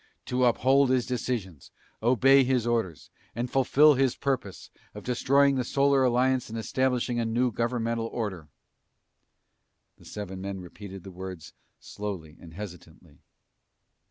[0.25, 1.69] "To uphold his decisions,
[2.01, 7.23] obey his orders, and fulfill his purpose of destroying the Solar Alliance and establishing a
[7.23, 8.47] new governmental order!"
[9.99, 13.19] The seven men repeated the words slowly and hesitantly.